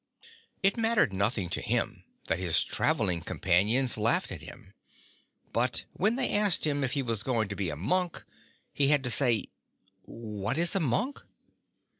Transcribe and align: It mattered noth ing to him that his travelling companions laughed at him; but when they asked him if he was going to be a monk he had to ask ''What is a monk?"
It 0.63 0.77
mattered 0.77 1.13
noth 1.13 1.37
ing 1.37 1.49
to 1.51 1.61
him 1.61 2.03
that 2.25 2.39
his 2.39 2.63
travelling 2.63 3.21
companions 3.21 3.99
laughed 3.99 4.31
at 4.31 4.41
him; 4.41 4.73
but 5.53 5.85
when 5.93 6.15
they 6.15 6.31
asked 6.31 6.65
him 6.65 6.83
if 6.83 6.93
he 6.93 7.03
was 7.03 7.21
going 7.21 7.47
to 7.49 7.55
be 7.55 7.69
a 7.69 7.75
monk 7.75 8.23
he 8.73 8.87
had 8.87 9.03
to 9.03 9.09
ask 9.09 9.45
''What 10.07 10.57
is 10.57 10.73
a 10.73 10.79
monk?" 10.79 11.21